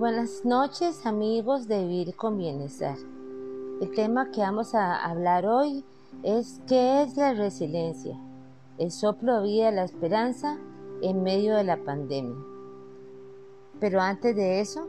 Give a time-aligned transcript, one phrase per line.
[0.00, 2.96] buenas noches amigos de Vivir con Bienestar.
[3.82, 5.84] El tema que vamos a hablar hoy
[6.22, 8.18] es ¿qué es la resiliencia?
[8.78, 10.58] El soplo de vida, la esperanza
[11.02, 12.34] en medio de la pandemia.
[13.78, 14.88] Pero antes de eso,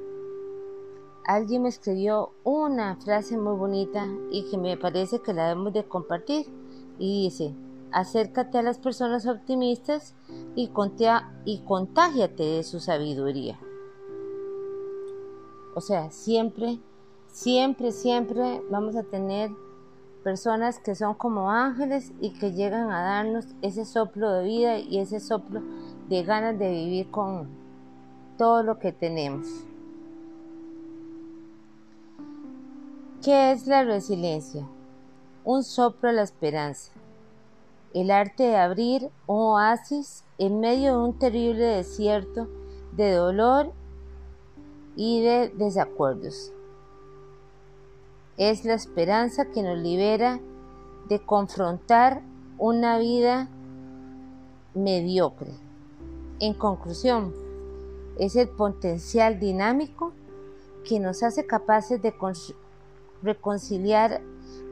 [1.26, 5.84] alguien me escribió una frase muy bonita y que me parece que la debemos de
[5.84, 6.46] compartir
[7.00, 7.54] y dice,
[7.92, 10.16] acércate a las personas optimistas
[10.56, 13.60] y contágiate de su sabiduría.
[15.74, 16.80] O sea, siempre,
[17.28, 19.52] siempre, siempre vamos a tener
[20.24, 25.00] personas que son como ángeles y que llegan a darnos ese soplo de vida y
[25.00, 25.62] ese soplo
[26.10, 27.50] de ganas de vivir con
[28.38, 29.48] todo lo que tenemos.
[33.24, 34.68] ¿Qué es la resiliencia?
[35.44, 36.92] Un soplo a la esperanza.
[37.94, 42.48] El arte de abrir un oasis en medio de un terrible desierto
[42.94, 43.74] de dolor
[44.96, 46.52] y de desacuerdos.
[48.38, 50.40] Es la esperanza que nos libera
[51.10, 52.22] de confrontar
[52.58, 53.50] una vida
[54.74, 55.52] mediocre.
[56.40, 57.34] En conclusión,
[58.18, 60.14] es el potencial dinámico
[60.88, 62.14] que nos hace capaces de
[63.22, 64.22] reconciliar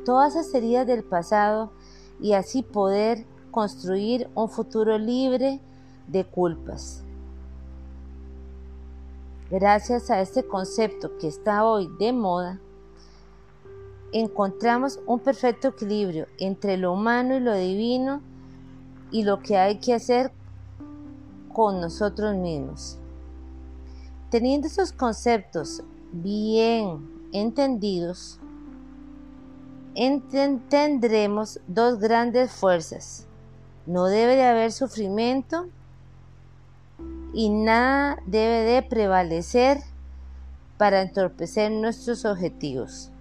[0.05, 1.71] todas esas heridas del pasado
[2.19, 5.59] y así poder construir un futuro libre
[6.07, 7.03] de culpas.
[9.52, 12.59] Gracias a este concepto que está hoy de moda,
[14.11, 18.22] encontramos un perfecto equilibrio entre lo humano y lo divino
[19.09, 20.31] y lo que hay que hacer
[21.52, 23.00] con nosotros mismos.
[24.30, 28.39] Teniendo esos conceptos bien entendidos,
[30.70, 33.25] tendremos dos grandes fuerzas.
[33.88, 35.70] No debe de haber sufrimiento
[37.33, 39.80] y nada debe de prevalecer
[40.77, 43.11] para entorpecer nuestros objetivos.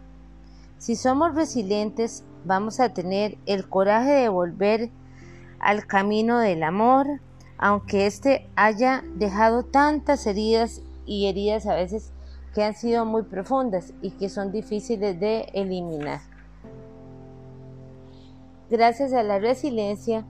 [0.79, 4.91] Si somos resilientes, vamos a tener el coraje de volver
[5.59, 7.21] al camino del amor,
[7.59, 12.13] aunque éste haya dejado tantas heridas y heridas a veces
[12.55, 16.21] que han sido muy profundas y que son difíciles de eliminar.
[18.71, 20.25] Gracias a la resiliencia,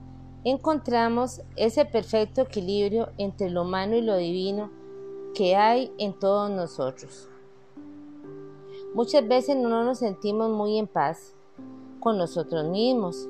[0.44, 4.70] encontramos ese perfecto equilibrio entre lo humano y lo divino
[5.34, 7.28] que hay en todos nosotros.
[8.94, 11.34] Muchas veces no nos sentimos muy en paz
[12.00, 13.28] con nosotros mismos.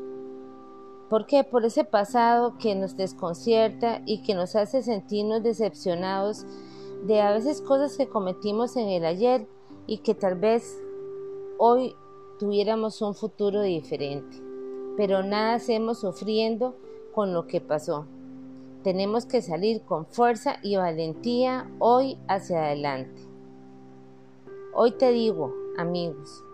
[1.11, 1.43] ¿Por qué?
[1.43, 6.47] Por ese pasado que nos desconcierta y que nos hace sentirnos decepcionados
[7.07, 9.47] de a veces cosas que cometimos en el ayer
[9.87, 10.81] y que tal vez
[11.59, 11.95] hoy
[12.39, 14.43] tuviéramos un futuro diferente.
[14.97, 16.75] Pero nada hacemos sufriendo
[17.15, 18.07] con lo que pasó.
[18.83, 23.23] Tenemos que salir con fuerza y valentía hoy hacia adelante.
[24.73, 26.45] Hoy te digo, amigos,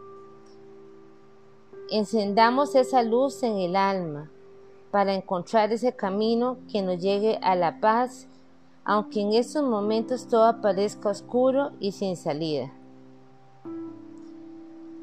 [1.90, 4.30] encendamos esa luz en el alma
[4.90, 8.26] para encontrar ese camino que nos llegue a la paz,
[8.84, 12.72] aunque en estos momentos todo parezca oscuro y sin salida.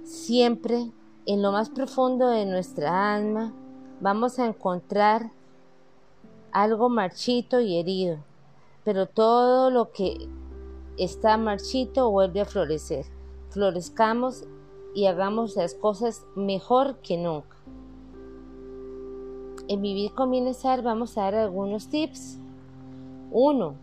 [0.03, 0.91] Siempre,
[1.25, 3.53] en lo más profundo de nuestra alma,
[3.99, 5.31] vamos a encontrar
[6.51, 8.17] algo marchito y herido,
[8.83, 10.27] pero todo lo que
[10.97, 13.05] está marchito vuelve a florecer.
[13.49, 14.45] Florezcamos
[14.93, 17.57] y hagamos las cosas mejor que nunca.
[19.67, 22.39] En Vivir con Bienestar vamos a dar algunos tips.
[23.31, 23.75] Uno,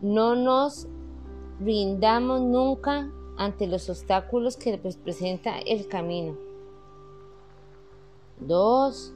[0.00, 0.86] no nos
[1.60, 6.36] rindamos nunca ante los obstáculos que nos presenta el camino.
[8.38, 9.12] Dos,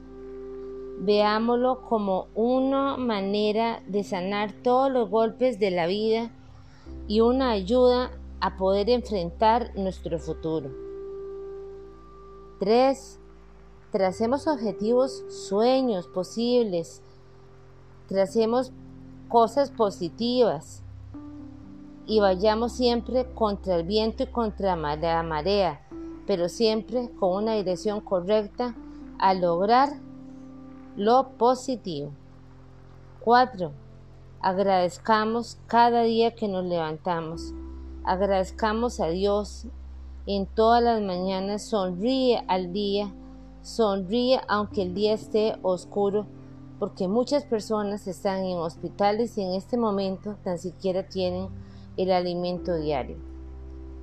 [0.97, 6.31] Veámoslo como una manera de sanar todos los golpes de la vida
[7.07, 10.69] y una ayuda a poder enfrentar nuestro futuro.
[12.59, 13.19] 3.
[13.91, 17.01] Tracemos objetivos, sueños posibles.
[18.07, 18.71] Tracemos
[19.27, 20.81] cosas positivas
[22.05, 25.81] y vayamos siempre contra el viento y contra la marea,
[26.27, 28.75] pero siempre con una dirección correcta
[29.17, 29.99] a lograr
[30.95, 32.11] lo positivo.
[33.21, 33.71] 4.
[34.39, 37.53] Agradezcamos cada día que nos levantamos.
[38.03, 39.65] Agradezcamos a Dios
[40.27, 41.63] en todas las mañanas.
[41.63, 43.11] Sonríe al día.
[43.61, 46.27] Sonríe aunque el día esté oscuro,
[46.77, 51.47] porque muchas personas están en hospitales y en este momento tan siquiera tienen
[51.97, 53.17] el alimento diario.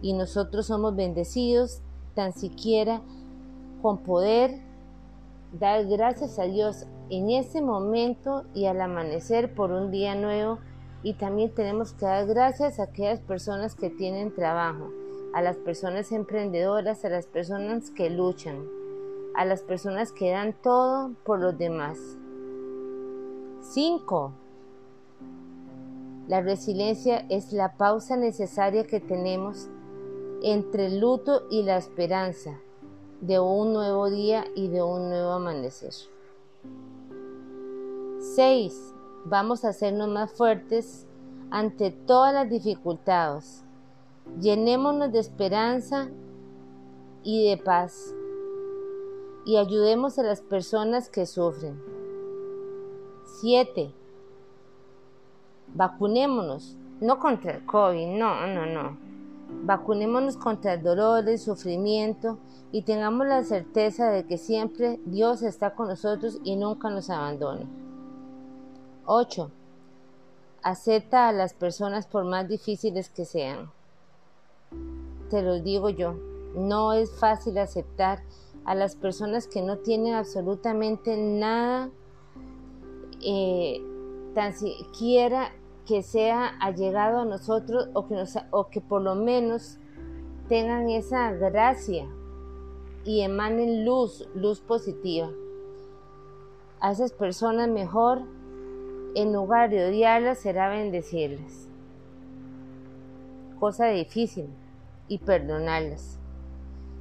[0.02, 1.80] Y nosotros somos bendecidos
[2.16, 3.00] tan siquiera
[3.80, 4.71] con poder
[5.52, 10.58] Dar gracias a Dios en ese momento y al amanecer por un día nuevo
[11.02, 14.88] Y también tenemos que dar gracias a aquellas personas que tienen trabajo,
[15.34, 18.64] a las personas emprendedoras, a las personas que luchan,
[19.34, 21.98] a las personas que dan todo por los demás.
[23.62, 24.32] 5.
[26.28, 29.68] La resiliencia es la pausa necesaria que tenemos
[30.44, 32.60] entre el luto y la esperanza
[33.22, 35.94] de un nuevo día y de un nuevo amanecer.
[38.34, 38.94] 6.
[39.24, 41.06] Vamos a hacernos más fuertes
[41.50, 43.64] ante todas las dificultades.
[44.40, 46.08] Llenémonos de esperanza
[47.22, 48.12] y de paz
[49.44, 51.80] y ayudemos a las personas que sufren.
[53.40, 53.92] 7.
[55.68, 59.11] Vacunémonos, no contra el COVID, no, no, no.
[59.64, 62.38] Vacunémonos contra el dolor, el sufrimiento
[62.72, 67.66] y tengamos la certeza de que siempre Dios está con nosotros y nunca nos abandona.
[69.06, 69.50] 8.
[70.62, 73.70] Acepta a las personas por más difíciles que sean.
[75.30, 76.14] Te lo digo yo,
[76.54, 78.22] no es fácil aceptar
[78.64, 81.90] a las personas que no tienen absolutamente nada,
[83.24, 83.80] eh,
[84.34, 85.52] tan siquiera
[85.86, 89.78] que sea allegado a nosotros o que, o que por lo menos
[90.48, 92.06] tengan esa gracia
[93.04, 95.30] y emanen luz, luz positiva.
[96.80, 98.22] A esas personas mejor,
[99.14, 101.68] en lugar de odiarlas, será bendecirlas.
[103.58, 104.48] Cosa difícil
[105.08, 106.18] y perdonarlas.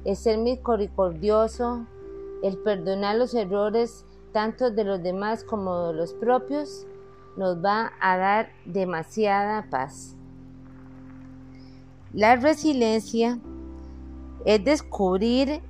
[0.04, 1.86] Es ser misericordioso,
[2.42, 6.86] el perdonar los errores tanto de los demás como de los propios,
[7.36, 10.14] nos va a dar demasiada paz.
[12.12, 13.38] La resiliencia
[14.44, 15.60] es descubrir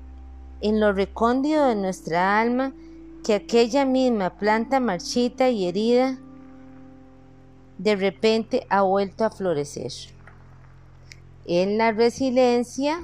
[0.60, 2.72] en lo recóndito de nuestra alma
[3.24, 6.18] que aquella misma planta marchita y herida
[7.78, 9.92] de repente ha vuelto a florecer.
[11.44, 13.00] En la resiliencia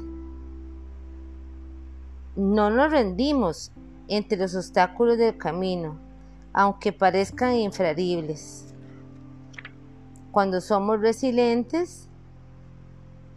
[2.36, 3.72] no nos rendimos
[4.06, 5.98] entre los obstáculos del camino,
[6.52, 8.74] aunque parezcan infraribles.
[10.30, 12.08] Cuando somos resilientes,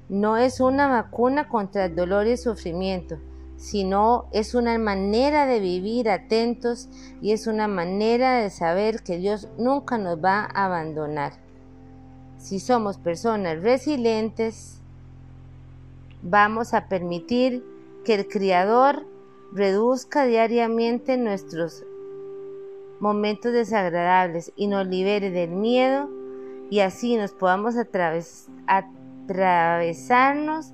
[0.09, 3.17] no es una vacuna contra el dolor y el sufrimiento,
[3.55, 6.89] sino es una manera de vivir atentos
[7.21, 11.33] y es una manera de saber que Dios nunca nos va a abandonar.
[12.37, 14.81] Si somos personas resilientes,
[16.23, 17.63] vamos a permitir
[18.03, 19.05] que el Creador
[19.53, 21.83] reduzca diariamente nuestros
[23.01, 26.09] momentos desagradables y nos libere del miedo
[26.69, 27.75] y así nos podamos
[28.67, 30.73] atravesarnos,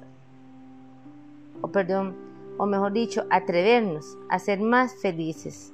[1.62, 2.16] o perdón,
[2.58, 5.74] o mejor dicho, atrevernos a ser más felices.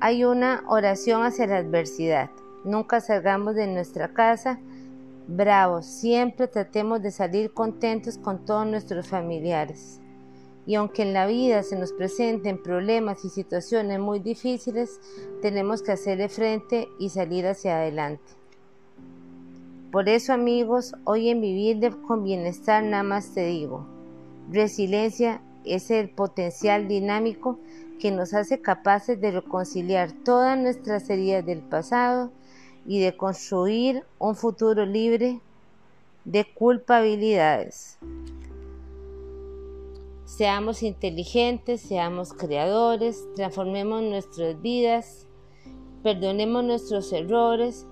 [0.00, 2.30] Hay una oración hacia la adversidad.
[2.64, 4.58] Nunca salgamos de nuestra casa
[5.26, 10.00] bravos, siempre tratemos de salir contentos con todos nuestros familiares.
[10.66, 15.00] Y aunque en la vida se nos presenten problemas y situaciones muy difíciles,
[15.42, 18.32] tenemos que hacerle frente y salir hacia adelante.
[19.92, 23.86] Por eso amigos, hoy en Vivir con Bienestar nada más te digo,
[24.50, 27.58] resiliencia es el potencial dinámico
[28.00, 32.32] que nos hace capaces de reconciliar todas nuestras heridas del pasado
[32.86, 35.40] y de construir un futuro libre
[36.24, 37.98] de culpabilidades.
[40.36, 45.28] Seamos inteligentes, seamos creadores, transformemos nuestras vidas,
[46.02, 47.86] perdonemos nuestros errores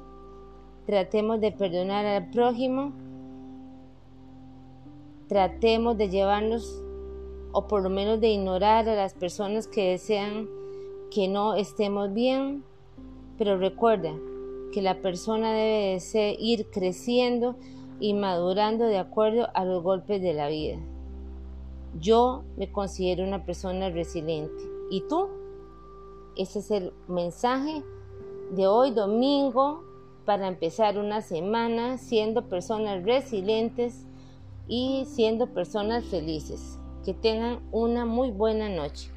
[0.86, 2.92] tratemos de perdonar al prójimo,
[5.28, 6.82] tratemos de llevarnos
[7.52, 10.48] o por lo menos de ignorar a las personas que desean
[11.10, 12.64] que no estemos bien,
[13.38, 14.12] pero recuerda
[14.72, 17.56] que la persona debe de ir creciendo
[18.00, 20.78] y madurando de acuerdo a los golpes de la vida.
[22.00, 24.62] Yo me considero una persona resiliente.
[24.90, 25.28] ¿Y tú?
[26.36, 27.82] Ese es el mensaje
[28.52, 29.84] de hoy domingo
[30.24, 34.06] para empezar una semana siendo personas resilientes
[34.68, 36.78] y siendo personas felices.
[37.04, 39.10] Que tengan una muy buena noche.